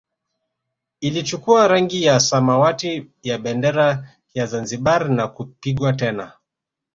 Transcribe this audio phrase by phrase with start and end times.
[1.01, 6.31] Ilichukua rangi ya samawati ya bendera ya Zanzibar na kupigwa tena